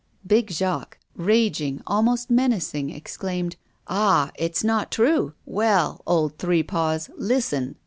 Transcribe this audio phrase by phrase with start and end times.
[0.25, 3.55] Big Jacques, raging, almost menacing, exclaimed:
[3.87, 4.31] "Ah!
[4.33, 5.35] it's not true!
[5.45, 7.75] Well, old three paws, listen!